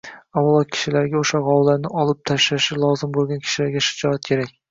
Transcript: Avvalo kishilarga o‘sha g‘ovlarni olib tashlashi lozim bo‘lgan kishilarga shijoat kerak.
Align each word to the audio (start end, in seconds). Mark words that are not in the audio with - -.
Avvalo 0.39 0.61
kishilarga 0.75 1.19
o‘sha 1.19 1.41
g‘ovlarni 1.49 1.91
olib 2.03 2.23
tashlashi 2.31 2.79
lozim 2.87 3.13
bo‘lgan 3.19 3.45
kishilarga 3.47 3.85
shijoat 3.91 4.27
kerak. 4.31 4.57